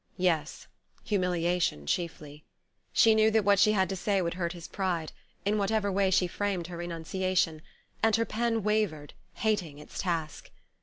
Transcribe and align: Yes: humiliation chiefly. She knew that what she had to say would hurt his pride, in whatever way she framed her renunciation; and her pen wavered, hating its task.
Yes: 0.17 0.65
humiliation 1.03 1.85
chiefly. 1.85 2.43
She 2.91 3.13
knew 3.13 3.29
that 3.29 3.45
what 3.45 3.59
she 3.59 3.73
had 3.73 3.87
to 3.89 3.95
say 3.95 4.19
would 4.19 4.33
hurt 4.33 4.53
his 4.53 4.67
pride, 4.67 5.11
in 5.45 5.59
whatever 5.59 5.91
way 5.91 6.09
she 6.09 6.25
framed 6.25 6.65
her 6.65 6.77
renunciation; 6.77 7.61
and 8.01 8.15
her 8.15 8.25
pen 8.25 8.63
wavered, 8.63 9.13
hating 9.35 9.77
its 9.77 9.99
task. 9.99 10.49